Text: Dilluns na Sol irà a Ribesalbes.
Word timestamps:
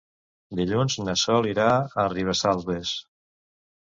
Dilluns 0.59 0.95
na 1.09 1.15
Sol 1.23 1.49
irà 1.51 1.67
a 2.03 2.07
Ribesalbes. 2.15 2.97